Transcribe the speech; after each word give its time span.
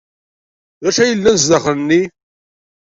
D 0.81 0.83
acu 0.89 0.99
ay 1.01 1.09
yellan 1.09 1.37
sdaxel-nni? 1.39 2.01